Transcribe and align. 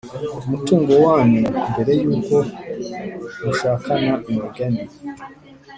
umutungo 0.47 0.91
wanyu 1.05 1.41
mbere 1.69 1.91
y 2.01 2.03
uko 2.13 2.35
mushakana 3.43 4.13
Imigani 4.31 4.83